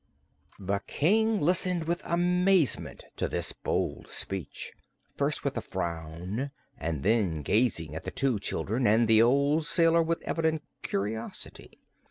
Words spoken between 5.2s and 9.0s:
with a frown and then gazing at the two children